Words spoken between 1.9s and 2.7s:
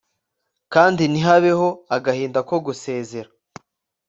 agahinda ko